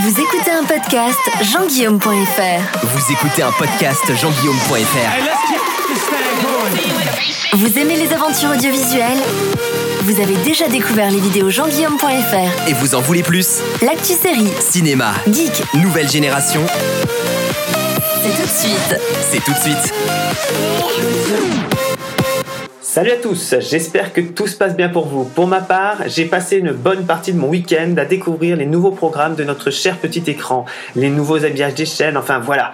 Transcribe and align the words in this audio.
Vous 0.00 0.20
écoutez 0.20 0.50
un 0.50 0.64
podcast 0.64 1.18
jean-guillaume.fr. 1.42 2.86
Vous 2.86 3.12
écoutez 3.12 3.42
un 3.42 3.52
podcast 3.52 4.02
jean-guillaume.fr. 4.14 4.76
Vous 7.56 7.78
aimez 7.78 7.96
les 7.96 8.12
aventures 8.12 8.50
audiovisuelles? 8.50 9.18
Vous 10.02 10.20
avez 10.20 10.36
déjà 10.44 10.68
découvert 10.68 11.10
les 11.10 11.20
vidéos 11.20 11.50
jean-guillaume.fr. 11.50 12.68
Et 12.68 12.72
vous 12.74 12.94
en 12.94 13.00
voulez 13.00 13.22
plus? 13.22 13.58
L'actu 13.82 14.12
série, 14.14 14.50
Cinéma, 14.60 15.12
geek, 15.30 15.62
nouvelle 15.74 16.08
génération, 16.08 16.64
c'est 18.22 18.34
tout 18.36 18.42
de 18.42 18.48
suite. 18.48 18.96
c'est 19.30 19.44
tout 19.44 19.52
de 19.52 19.58
suite. 19.58 19.92
Salut 22.92 23.12
à 23.12 23.18
tous, 23.18 23.54
j'espère 23.60 24.12
que 24.12 24.20
tout 24.20 24.48
se 24.48 24.56
passe 24.56 24.74
bien 24.74 24.88
pour 24.88 25.06
vous. 25.06 25.22
Pour 25.22 25.46
ma 25.46 25.60
part, 25.60 25.98
j'ai 26.08 26.24
passé 26.24 26.56
une 26.56 26.72
bonne 26.72 27.06
partie 27.06 27.32
de 27.32 27.38
mon 27.38 27.46
week-end 27.46 27.94
à 27.96 28.04
découvrir 28.04 28.56
les 28.56 28.66
nouveaux 28.66 28.90
programmes 28.90 29.36
de 29.36 29.44
notre 29.44 29.70
cher 29.70 29.96
petit 29.98 30.24
écran, 30.26 30.66
les 30.96 31.08
nouveaux 31.08 31.44
habillages 31.44 31.76
des 31.76 31.86
chaînes, 31.86 32.16
enfin 32.16 32.40
voilà. 32.40 32.72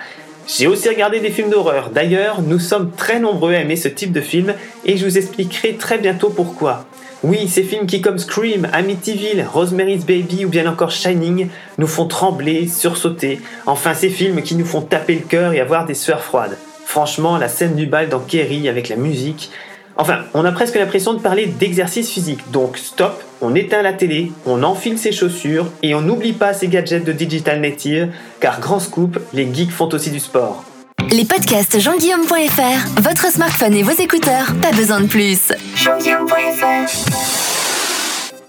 J'ai 0.49 0.69
aussi 0.69 0.89
regardé 0.89 1.21
des 1.21 1.29
films 1.29 1.51
d'horreur. 1.51 1.91
D'ailleurs, 1.91 2.41
nous 2.41 2.59
sommes 2.59 2.93
très 2.93 3.21
nombreux 3.21 3.53
à 3.53 3.61
aimer 3.61 3.77
ce 3.77 3.89
type 3.89 4.11
de 4.11 4.23
film 4.23 4.55
et 4.87 4.97
je 4.97 5.05
vous 5.05 5.19
expliquerai 5.19 5.75
très 5.75 5.99
bientôt 5.99 6.31
pourquoi. 6.31 6.87
Oui, 7.23 7.47
ces 7.47 7.63
films 7.63 7.85
qui 7.85 8.01
comme 8.01 8.19
Scream, 8.19 8.67
Amityville, 8.73 9.45
Rosemary's 9.53 10.07
Baby 10.07 10.47
ou 10.47 10.49
bien 10.49 10.67
encore 10.67 10.93
Shining 10.93 11.49
nous 11.77 11.87
font 11.87 12.07
trembler, 12.07 12.69
sursauter. 12.69 13.39
Enfin, 13.67 13.93
ces 13.93 14.09
films 14.09 14.41
qui 14.41 14.55
nous 14.55 14.65
font 14.65 14.81
taper 14.81 15.17
le 15.17 15.29
cœur 15.29 15.53
et 15.53 15.61
avoir 15.61 15.85
des 15.85 15.93
sueurs 15.93 16.23
froides. 16.23 16.57
Franchement, 16.87 17.37
la 17.37 17.49
scène 17.49 17.75
du 17.75 17.85
bal 17.85 18.09
dans 18.09 18.21
Kerry 18.21 18.71
avec 18.71 18.89
la 18.89 18.97
musique, 18.97 19.51
Enfin, 19.99 20.25
on 20.35 20.45
a 20.45 20.53
presque 20.53 20.75
l'impression 20.75 21.15
de 21.15 21.21
parler 21.21 21.47
d'exercice 21.47 22.11
physique. 22.11 22.51
Donc 22.53 22.77
stop, 22.77 23.23
on 23.41 23.55
éteint 23.55 23.83
la 23.83 23.95
télé, 23.95 24.31
on 24.45 24.63
enfile 24.63 24.99
ses 24.99 25.13
chaussures 25.13 25.67
et 25.83 25.95
on 25.95 26.03
n'oublie 26.03 26.35
pas 26.35 26.53
ses 26.53 26.69
gadgets 26.69 27.05
de 27.05 27.13
digital 27.13 27.61
native, 27.61 28.13
car 28.41 28.61
grand 28.61 28.79
scoop, 28.79 29.19
les 29.33 29.53
geeks 29.53 29.71
font 29.71 29.89
aussi 29.89 30.11
du 30.11 30.21
sport. 30.21 30.65
Les 31.13 31.25
podcasts 31.25 31.79
jean-guillaume.fr, 31.79 33.01
votre 33.01 33.33
smartphone 33.33 33.75
et 33.75 33.83
vos 33.83 33.93
écouteurs, 33.93 34.55
pas 34.61 34.73
besoin 34.73 35.01
de 35.01 35.07
plus. 35.07 35.53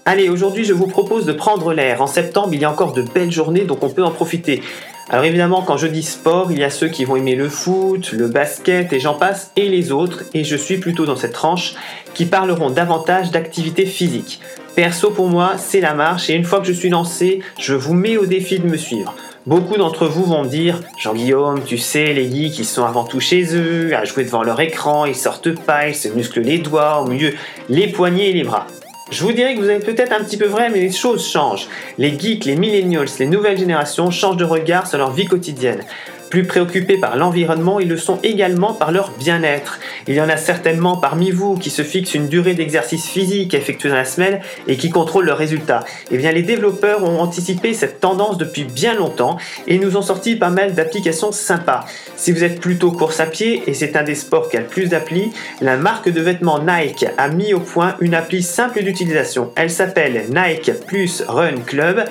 Allez, 0.04 0.28
aujourd'hui 0.28 0.64
je 0.64 0.72
vous 0.72 0.86
propose 0.86 1.24
de 1.24 1.32
prendre 1.32 1.72
l'air. 1.72 2.02
En 2.02 2.06
septembre, 2.06 2.50
il 2.52 2.60
y 2.60 2.64
a 2.64 2.70
encore 2.70 2.92
de 2.92 3.02
belles 3.02 3.32
journées, 3.32 3.64
donc 3.64 3.82
on 3.82 3.90
peut 3.90 4.04
en 4.04 4.10
profiter. 4.10 4.62
Alors 5.10 5.24
évidemment, 5.24 5.62
quand 5.62 5.78
je 5.78 5.86
dis 5.86 6.02
sport, 6.02 6.52
il 6.52 6.58
y 6.58 6.64
a 6.64 6.68
ceux 6.68 6.88
qui 6.88 7.06
vont 7.06 7.16
aimer 7.16 7.34
le 7.34 7.48
foot, 7.48 8.12
le 8.12 8.28
basket 8.28 8.92
et 8.92 9.00
j'en 9.00 9.14
passe, 9.14 9.52
et 9.56 9.68
les 9.70 9.90
autres, 9.90 10.24
et 10.34 10.44
je 10.44 10.54
suis 10.54 10.76
plutôt 10.76 11.06
dans 11.06 11.16
cette 11.16 11.32
tranche, 11.32 11.74
qui 12.12 12.26
parleront 12.26 12.68
davantage 12.68 13.30
d'activité 13.30 13.86
physique. 13.86 14.40
Perso 14.74 15.10
pour 15.10 15.28
moi, 15.28 15.54
c'est 15.56 15.80
la 15.80 15.94
marche, 15.94 16.28
et 16.28 16.34
une 16.34 16.44
fois 16.44 16.60
que 16.60 16.66
je 16.66 16.74
suis 16.74 16.90
lancé, 16.90 17.40
je 17.58 17.72
vous 17.72 17.94
mets 17.94 18.18
au 18.18 18.26
défi 18.26 18.58
de 18.58 18.66
me 18.66 18.76
suivre. 18.76 19.14
Beaucoup 19.46 19.78
d'entre 19.78 20.06
vous 20.06 20.24
vont 20.24 20.44
me 20.44 20.48
dire 20.48 20.82
Jean-Guillaume, 20.98 21.64
tu 21.64 21.78
sais, 21.78 22.12
les 22.12 22.30
geeks, 22.30 22.58
ils 22.58 22.66
sont 22.66 22.84
avant 22.84 23.04
tout 23.04 23.18
chez 23.18 23.56
eux, 23.56 23.96
à 23.96 24.04
jouer 24.04 24.24
devant 24.24 24.42
leur 24.42 24.60
écran, 24.60 25.06
ils 25.06 25.16
sortent 25.16 25.58
pas, 25.58 25.88
ils 25.88 25.94
se 25.94 26.08
musclent 26.08 26.42
les 26.42 26.58
doigts, 26.58 27.00
au 27.00 27.06
mieux 27.06 27.32
les 27.70 27.88
poignets 27.88 28.28
et 28.28 28.34
les 28.34 28.44
bras. 28.44 28.66
Je 29.10 29.24
vous 29.24 29.32
dirais 29.32 29.54
que 29.54 29.60
vous 29.60 29.70
êtes 29.70 29.86
peut-être 29.86 30.12
un 30.12 30.22
petit 30.22 30.36
peu 30.36 30.46
vrai, 30.46 30.68
mais 30.68 30.80
les 30.80 30.92
choses 30.92 31.26
changent. 31.26 31.66
Les 31.96 32.18
geeks, 32.18 32.44
les 32.44 32.56
millennials, 32.56 33.08
les 33.18 33.26
nouvelles 33.26 33.58
générations 33.58 34.10
changent 34.10 34.36
de 34.36 34.44
regard 34.44 34.86
sur 34.86 34.98
leur 34.98 35.12
vie 35.12 35.24
quotidienne. 35.24 35.80
Plus 36.30 36.44
préoccupés 36.44 36.98
par 36.98 37.16
l'environnement, 37.16 37.80
ils 37.80 37.88
le 37.88 37.96
sont 37.96 38.18
également 38.22 38.74
par 38.74 38.92
leur 38.92 39.12
bien-être. 39.12 39.80
Il 40.06 40.14
y 40.14 40.20
en 40.20 40.28
a 40.28 40.36
certainement 40.36 40.96
parmi 40.96 41.30
vous 41.30 41.56
qui 41.56 41.70
se 41.70 41.82
fixent 41.82 42.14
une 42.14 42.28
durée 42.28 42.54
d'exercice 42.54 43.08
physique 43.08 43.54
effectuée 43.54 43.88
dans 43.88 43.94
la 43.94 44.04
semaine 44.04 44.40
et 44.66 44.76
qui 44.76 44.90
contrôlent 44.90 45.24
leurs 45.24 45.38
résultats. 45.38 45.84
Eh 46.10 46.18
bien, 46.18 46.32
les 46.32 46.42
développeurs 46.42 47.02
ont 47.04 47.20
anticipé 47.20 47.72
cette 47.72 48.00
tendance 48.00 48.36
depuis 48.36 48.64
bien 48.64 48.94
longtemps 48.94 49.38
et 49.66 49.78
nous 49.78 49.96
ont 49.96 50.02
sorti 50.02 50.36
pas 50.36 50.50
mal 50.50 50.74
d'applications 50.74 51.32
sympas. 51.32 51.84
Si 52.16 52.32
vous 52.32 52.44
êtes 52.44 52.60
plutôt 52.60 52.92
course 52.92 53.20
à 53.20 53.26
pied, 53.26 53.62
et 53.66 53.74
c'est 53.74 53.96
un 53.96 54.02
des 54.02 54.14
sports 54.14 54.48
qui 54.50 54.56
a 54.56 54.60
le 54.60 54.66
plus 54.66 54.88
d'applis, 54.88 55.32
la 55.60 55.76
marque 55.76 56.10
de 56.10 56.20
vêtements 56.20 56.60
Nike 56.60 57.06
a 57.16 57.28
mis 57.28 57.54
au 57.54 57.60
point 57.60 57.96
une 58.00 58.14
appli 58.14 58.42
simple 58.42 58.82
d'utilisation. 58.82 59.52
Elle 59.56 59.70
s'appelle 59.70 60.26
Nike 60.28 60.72
Plus 60.86 61.22
Run 61.26 61.60
Club. 61.64 62.04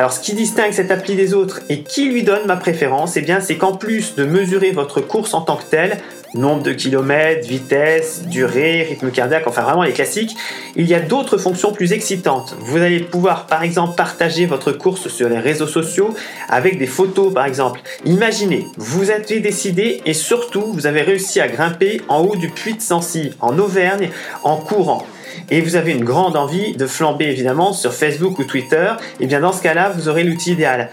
Alors 0.00 0.14
ce 0.14 0.20
qui 0.20 0.32
distingue 0.32 0.72
cette 0.72 0.90
appli 0.90 1.14
des 1.14 1.34
autres 1.34 1.60
et 1.68 1.82
qui 1.82 2.08
lui 2.08 2.22
donne 2.22 2.46
ma 2.46 2.56
préférence, 2.56 3.18
eh 3.18 3.20
bien 3.20 3.40
c'est 3.40 3.58
qu'en 3.58 3.74
plus 3.74 4.14
de 4.14 4.24
mesurer 4.24 4.70
votre 4.70 5.02
course 5.02 5.34
en 5.34 5.42
tant 5.42 5.56
que 5.56 5.64
telle, 5.64 5.98
nombre 6.32 6.62
de 6.62 6.72
kilomètres, 6.72 7.46
vitesse, 7.46 8.22
durée, 8.22 8.84
rythme 8.84 9.10
cardiaque, 9.10 9.46
enfin 9.46 9.60
vraiment 9.60 9.82
les 9.82 9.92
classiques, 9.92 10.34
il 10.74 10.86
y 10.86 10.94
a 10.94 11.00
d'autres 11.00 11.36
fonctions 11.36 11.72
plus 11.72 11.92
excitantes. 11.92 12.56
Vous 12.60 12.78
allez 12.78 13.00
pouvoir 13.00 13.44
par 13.44 13.62
exemple 13.62 13.94
partager 13.94 14.46
votre 14.46 14.72
course 14.72 15.08
sur 15.08 15.28
les 15.28 15.38
réseaux 15.38 15.66
sociaux 15.66 16.14
avec 16.48 16.78
des 16.78 16.86
photos 16.86 17.34
par 17.34 17.44
exemple. 17.44 17.82
Imaginez, 18.06 18.64
vous 18.78 19.10
avez 19.10 19.40
décidé 19.40 20.00
et 20.06 20.14
surtout 20.14 20.72
vous 20.72 20.86
avez 20.86 21.02
réussi 21.02 21.42
à 21.42 21.48
grimper 21.48 22.00
en 22.08 22.22
haut 22.22 22.36
du 22.36 22.48
puits 22.48 22.72
de 22.72 22.80
Sancy 22.80 23.34
en 23.40 23.58
Auvergne 23.58 24.08
en 24.44 24.56
courant 24.56 25.04
et 25.50 25.60
vous 25.60 25.76
avez 25.76 25.92
une 25.92 26.04
grande 26.04 26.36
envie 26.36 26.76
de 26.76 26.86
flamber 26.86 27.26
évidemment 27.26 27.72
sur 27.72 27.92
Facebook 27.92 28.38
ou 28.38 28.44
Twitter, 28.44 28.92
et 29.20 29.26
bien 29.26 29.40
dans 29.40 29.52
ce 29.52 29.62
cas-là, 29.62 29.92
vous 29.94 30.08
aurez 30.08 30.24
l'outil 30.24 30.52
idéal. 30.52 30.90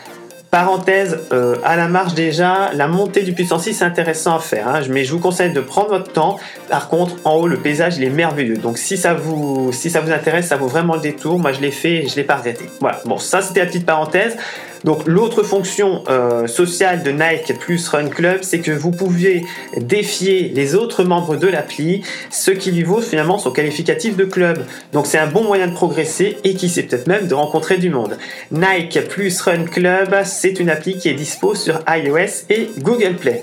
Parenthèse, 0.51 1.19
euh, 1.33 1.57
à 1.65 1.75
la 1.75 1.89
marche 1.89 2.13
déjà, 2.13 2.71
la 2.73 2.87
montée 2.87 3.23
du 3.23 3.33
puissance 3.33 3.63
6 3.63 3.73
c'est 3.73 3.85
intéressant 3.85 4.37
à 4.37 4.39
faire, 4.39 4.69
hein, 4.69 4.81
mais 4.89 5.03
je 5.03 5.11
vous 5.11 5.19
conseille 5.19 5.51
de 5.51 5.59
prendre 5.59 5.89
votre 5.89 6.13
temps. 6.13 6.39
Par 6.69 6.87
contre, 6.87 7.15
en 7.25 7.35
haut, 7.35 7.47
le 7.47 7.57
paysage 7.57 7.97
il 7.97 8.05
est 8.05 8.09
merveilleux. 8.09 8.55
Donc 8.55 8.77
si 8.77 8.95
ça 8.95 9.13
vous, 9.13 9.71
si 9.73 9.89
ça 9.89 9.99
vous 9.99 10.11
intéresse, 10.11 10.47
ça 10.47 10.55
vaut 10.55 10.67
vraiment 10.67 10.95
le 10.95 11.01
détour. 11.01 11.37
Moi 11.37 11.51
je 11.51 11.59
l'ai 11.59 11.71
fait 11.71 12.07
je 12.07 12.15
l'ai 12.15 12.23
pas 12.23 12.37
regretté. 12.37 12.65
Voilà, 12.79 13.01
bon, 13.03 13.17
ça 13.17 13.41
c'était 13.41 13.59
la 13.59 13.65
petite 13.65 13.85
parenthèse. 13.85 14.37
Donc 14.87 15.05
l'autre 15.05 15.43
fonction 15.43 16.01
euh, 16.07 16.47
sociale 16.47 17.03
de 17.03 17.11
Nike 17.11 17.59
plus 17.59 17.89
Run 17.89 18.07
Club, 18.07 18.37
c'est 18.41 18.61
que 18.61 18.71
vous 18.71 18.91
pouvez 18.91 19.45
défier 19.75 20.47
les 20.55 20.75
autres 20.75 21.03
membres 21.03 21.35
de 21.35 21.45
l'appli, 21.45 22.03
ce 22.29 22.51
qui 22.51 22.71
lui 22.71 22.83
vaut 22.83 23.01
finalement 23.01 23.37
son 23.37 23.51
qualificatif 23.51 24.15
de 24.15 24.23
club. 24.23 24.63
Donc 24.93 25.05
c'est 25.05 25.17
un 25.17 25.27
bon 25.27 25.43
moyen 25.43 25.67
de 25.67 25.73
progresser 25.73 26.37
et 26.45 26.53
qui 26.53 26.69
sait 26.69 26.83
peut-être 26.83 27.07
même 27.07 27.27
de 27.27 27.33
rencontrer 27.33 27.75
du 27.75 27.89
monde. 27.89 28.17
Nike 28.49 29.09
plus 29.09 29.41
Run 29.41 29.65
Club, 29.65 30.15
c'est 30.23 30.57
une 30.57 30.69
appli 30.69 30.97
qui 30.97 31.09
est 31.09 31.15
dispo 31.15 31.53
sur 31.53 31.81
iOS 31.89 32.45
et 32.49 32.69
Google 32.79 33.15
Play. 33.15 33.41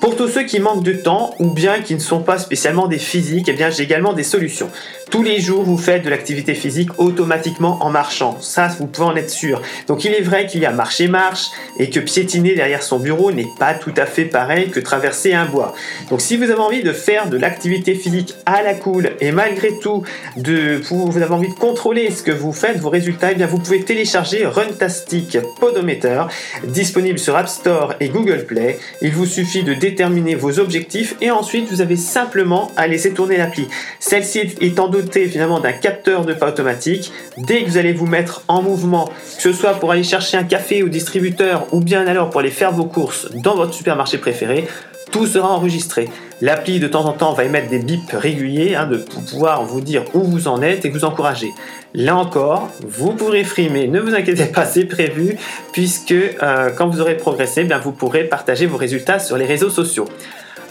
Pour 0.00 0.14
tous 0.14 0.28
ceux 0.28 0.44
qui 0.44 0.60
manquent 0.60 0.84
de 0.84 0.92
temps 0.92 1.34
ou 1.40 1.50
bien 1.50 1.80
qui 1.80 1.94
ne 1.94 1.98
sont 1.98 2.20
pas 2.20 2.38
spécialement 2.38 2.86
des 2.86 2.98
physiques, 2.98 3.48
eh 3.48 3.52
bien 3.52 3.68
j'ai 3.70 3.82
également 3.82 4.12
des 4.12 4.22
solutions. 4.22 4.70
Tous 5.10 5.22
les 5.22 5.40
jours, 5.40 5.62
vous 5.62 5.78
faites 5.78 6.04
de 6.04 6.10
l'activité 6.10 6.54
physique 6.54 6.90
automatiquement 6.98 7.78
en 7.80 7.88
marchant. 7.88 8.36
Ça, 8.40 8.68
vous 8.78 8.86
pouvez 8.86 9.06
en 9.06 9.16
être 9.16 9.30
sûr. 9.30 9.62
Donc 9.86 10.04
il 10.04 10.12
est 10.12 10.20
vrai 10.20 10.46
qu'il 10.46 10.60
y 10.60 10.66
a 10.66 10.70
marche 10.70 11.00
et 11.00 11.08
marche 11.08 11.46
et 11.78 11.88
que 11.88 11.98
piétiner 11.98 12.54
derrière 12.54 12.82
son 12.82 12.98
bureau 12.98 13.32
n'est 13.32 13.48
pas 13.58 13.74
tout 13.74 13.94
à 13.96 14.04
fait 14.04 14.26
pareil 14.26 14.68
que 14.68 14.80
traverser 14.80 15.32
un 15.32 15.46
bois. 15.46 15.74
Donc 16.10 16.20
si 16.20 16.36
vous 16.36 16.44
avez 16.44 16.60
envie 16.60 16.82
de 16.82 16.92
faire 16.92 17.28
de 17.28 17.38
l'activité 17.38 17.94
physique 17.94 18.34
à 18.44 18.62
la 18.62 18.74
cool 18.74 19.12
et 19.20 19.32
malgré 19.32 19.78
tout 19.78 20.04
de 20.36 20.80
vous 20.90 21.16
avez 21.16 21.34
envie 21.34 21.48
de 21.48 21.58
contrôler 21.58 22.10
ce 22.10 22.22
que 22.22 22.30
vous 22.30 22.52
faites, 22.52 22.78
vos 22.78 22.90
résultats, 22.90 23.32
eh 23.32 23.34
bien 23.34 23.46
vous 23.46 23.58
pouvez 23.58 23.82
télécharger 23.82 24.46
Runtastic 24.46 25.38
Podometer 25.58 26.24
disponible 26.64 27.18
sur 27.18 27.34
App 27.34 27.48
Store 27.48 27.94
et 28.00 28.10
Google 28.10 28.44
Play. 28.44 28.78
Il 29.00 29.12
vous 29.12 29.26
suffit 29.26 29.64
de 29.64 29.72
déterminer 29.90 30.34
vos 30.34 30.58
objectifs 30.58 31.14
et 31.20 31.30
ensuite 31.30 31.70
vous 31.70 31.80
avez 31.80 31.96
simplement 31.96 32.70
à 32.76 32.86
laisser 32.86 33.12
tourner 33.12 33.36
l'appli. 33.36 33.68
Celle-ci 34.00 34.40
étant 34.60 34.88
dotée 34.88 35.26
finalement 35.26 35.60
d'un 35.60 35.72
capteur 35.72 36.24
de 36.24 36.32
pas 36.32 36.48
automatique, 36.48 37.12
dès 37.36 37.62
que 37.62 37.70
vous 37.70 37.78
allez 37.78 37.92
vous 37.92 38.06
mettre 38.06 38.42
en 38.48 38.62
mouvement, 38.62 39.06
que 39.06 39.42
ce 39.42 39.52
soit 39.52 39.74
pour 39.74 39.90
aller 39.92 40.02
chercher 40.02 40.36
un 40.36 40.44
café 40.44 40.82
au 40.82 40.88
distributeur 40.88 41.66
ou 41.72 41.80
bien 41.80 42.06
alors 42.06 42.30
pour 42.30 42.40
aller 42.40 42.50
faire 42.50 42.72
vos 42.72 42.84
courses 42.84 43.28
dans 43.34 43.54
votre 43.54 43.74
supermarché 43.74 44.18
préféré, 44.18 44.66
tout 45.10 45.26
sera 45.26 45.50
enregistré. 45.50 46.08
L'appli 46.40 46.78
de 46.78 46.86
temps 46.86 47.04
en 47.06 47.12
temps 47.12 47.32
va 47.32 47.44
émettre 47.44 47.68
des 47.68 47.80
bips 47.80 48.12
réguliers 48.12 48.74
hein, 48.74 48.86
de, 48.86 48.96
pouvoir 48.96 49.64
vous 49.64 49.80
dire 49.80 50.04
où 50.14 50.22
vous 50.22 50.48
en 50.48 50.62
êtes 50.62 50.84
et 50.84 50.90
vous 50.90 51.04
encourager. 51.04 51.52
Là 51.94 52.16
encore, 52.16 52.68
vous 52.86 53.12
pourrez 53.12 53.44
frimer, 53.44 53.88
ne 53.88 53.98
vous 53.98 54.14
inquiétez 54.14 54.46
pas, 54.46 54.64
c'est 54.64 54.84
prévu, 54.84 55.36
puisque 55.72 56.12
euh, 56.12 56.70
quand 56.76 56.88
vous 56.88 57.00
aurez 57.00 57.16
progressé, 57.16 57.64
bien, 57.64 57.78
vous 57.78 57.92
pourrez 57.92 58.24
partager 58.24 58.66
vos 58.66 58.76
résultats 58.76 59.18
sur 59.18 59.36
les 59.36 59.46
réseaux 59.46 59.70
sociaux. 59.70 60.06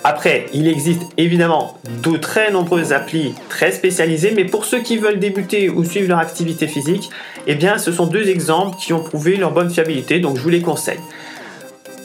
Après, 0.03 0.45
il 0.53 0.67
existe 0.67 1.01
évidemment 1.17 1.77
de 2.03 2.15
très 2.15 2.51
nombreuses 2.51 2.93
applis 2.93 3.33
très 3.49 3.71
spécialisées, 3.71 4.31
mais 4.33 4.45
pour 4.45 4.63
ceux 4.63 4.79
qui 4.79 4.97
veulent 4.97 5.19
débuter 5.19 5.69
ou 5.69 5.83
suivre 5.83 6.07
leur 6.07 6.19
activité 6.19 6.67
physique, 6.67 7.09
eh 7.45 7.55
bien, 7.55 7.77
ce 7.77 7.91
sont 7.91 8.05
deux 8.05 8.29
exemples 8.29 8.77
qui 8.77 8.93
ont 8.93 9.01
prouvé 9.01 9.35
leur 9.35 9.51
bonne 9.51 9.69
fiabilité, 9.69 10.19
donc 10.19 10.37
je 10.37 10.41
vous 10.41 10.49
les 10.49 10.61
conseille. 10.61 10.99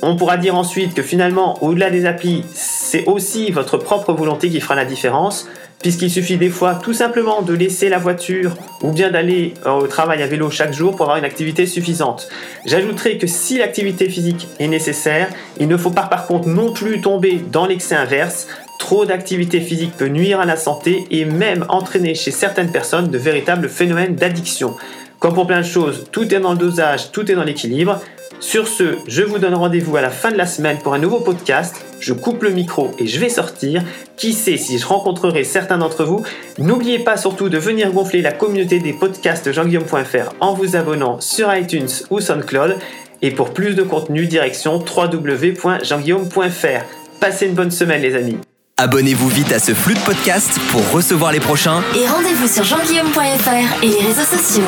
On 0.05 0.17
pourra 0.17 0.37
dire 0.37 0.57
ensuite 0.57 0.95
que 0.95 1.03
finalement, 1.03 1.63
au-delà 1.63 1.89
des 1.89 2.07
applis, 2.07 2.45
c'est 2.53 3.05
aussi 3.05 3.53
votre 3.53 3.79
propre 3.79 4.13
volonté 4.13 4.51
qui 4.51 4.61
fera 4.61 4.75
la 4.75 4.85
différence, 4.85 5.47
puisqu'il 5.81 6.11
suffit 6.11 6.37
des 6.37 6.49
fois 6.49 6.75
tout 6.75 6.93
simplement 6.93 7.41
de 7.43 7.55
laisser 7.55 7.89
la 7.89 7.99
voiture 7.99 8.57
ou 8.83 8.91
bien 8.91 9.13
d'aller 9.13 9.55
euh, 9.65 9.71
au 9.71 9.87
travail 9.87 10.21
à 10.21 10.27
vélo 10.27 10.51
chaque 10.51 10.73
jour 10.73 10.97
pour 10.97 11.03
avoir 11.03 11.19
une 11.19 11.25
activité 11.25 11.67
suffisante. 11.67 12.29
J'ajouterai 12.67 13.17
que 13.17 13.29
si 13.29 13.59
l'activité 13.59 14.09
physique 14.09 14.49
est 14.59 14.67
nécessaire, 14.67 15.29
il 15.61 15.69
ne 15.69 15.77
faut 15.77 15.91
pas 15.91 16.09
par 16.09 16.27
contre 16.27 16.49
non 16.49 16.73
plus 16.73 17.01
tomber 17.01 17.41
dans 17.53 17.67
l'excès 17.67 17.95
inverse. 17.95 18.49
Trop 18.81 19.05
d'activité 19.05 19.61
physique 19.61 19.97
peut 19.97 20.09
nuire 20.09 20.41
à 20.41 20.45
la 20.45 20.57
santé 20.57 21.05
et 21.13 21.25
même 21.25 21.65
entraîner 21.69 22.17
chez 22.17 22.33
certaines 22.33 22.73
personnes 22.73 23.09
de 23.09 23.19
véritables 23.19 23.69
phénomènes 23.69 24.17
d'addiction. 24.17 24.75
Comme 25.23 25.35
pour 25.35 25.47
plein 25.47 25.61
de 25.61 25.67
choses, 25.67 26.07
tout 26.11 26.35
est 26.35 26.41
dans 26.41 26.51
le 26.51 26.59
dosage, 26.59 27.13
tout 27.13 27.31
est 27.31 27.37
dans 27.37 27.45
l'équilibre. 27.45 28.01
Sur 28.43 28.67
ce, 28.67 28.97
je 29.07 29.23
vous 29.23 29.39
donne 29.39 29.55
rendez-vous 29.55 29.97
à 29.97 30.01
la 30.01 30.11
fin 30.11 30.33
de 30.33 30.37
la 30.37 30.47
semaine 30.47 30.79
pour 30.79 30.95
un 30.95 30.99
nouveau 30.99 31.21
podcast. 31.21 31.77
Je 32.01 32.13
coupe 32.13 32.43
le 32.43 32.51
micro 32.51 32.91
et 32.99 33.07
je 33.07 33.21
vais 33.21 33.29
sortir. 33.29 33.85
Qui 34.17 34.33
sait 34.33 34.57
si 34.57 34.79
je 34.79 34.87
rencontrerai 34.87 35.45
certains 35.45 35.79
d'entre 35.79 36.05
vous 36.05 36.25
N'oubliez 36.59 36.99
pas 36.99 37.17
surtout 37.17 37.49
de 37.49 37.57
venir 37.57 37.93
gonfler 37.93 38.21
la 38.21 38.33
communauté 38.33 38.81
des 38.81 38.93
podcasts 38.93 39.53
jeanguillaume.fr 39.53 40.35
en 40.41 40.55
vous 40.55 40.75
abonnant 40.75 41.21
sur 41.21 41.55
iTunes 41.55 41.89
ou 42.11 42.21
SoundCloud. 42.21 42.79
Et 43.23 43.31
pour 43.31 43.55
plus 43.55 43.77
de 43.77 43.85
contenu, 43.85 44.27
direction 44.27 44.85
www.jeanguillaume.fr. 44.85 46.85
Passez 47.21 47.47
une 47.47 47.55
bonne 47.55 47.71
semaine 47.71 48.03
les 48.03 48.17
amis. 48.17 48.39
Abonnez-vous 48.77 49.29
vite 49.29 49.53
à 49.53 49.61
ce 49.61 49.73
flux 49.73 49.95
de 49.95 50.01
podcast 50.01 50.59
pour 50.73 50.91
recevoir 50.91 51.31
les 51.31 51.39
prochains. 51.39 51.85
Et 51.95 52.09
rendez-vous 52.09 52.49
sur 52.49 52.65
jeanguillaume.fr 52.65 53.85
et 53.85 53.89
les 53.89 54.01
réseaux 54.01 54.37
sociaux. 54.37 54.65